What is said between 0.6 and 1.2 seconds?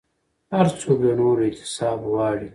څوک د